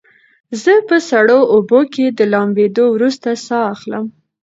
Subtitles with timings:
[0.61, 4.05] زه په سړو اوبو کې د لامبېدو وروسته ساه اخلم.